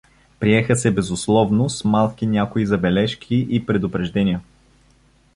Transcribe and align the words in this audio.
Приеха 0.39 0.75
се 0.75 0.91
безусловно 0.91 1.69
с 1.69 1.83
малки 1.85 2.27
някои 2.27 2.65
забележки 2.65 3.47
и 3.49 3.65
предупреждения. 3.65 4.41